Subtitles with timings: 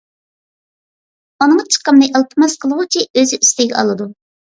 [1.39, 4.15] ئۇنىڭ چىقىمىنى ئىلتىماس قىلغۇچى ئۆزى ئۈستىگە ئالىدۇ.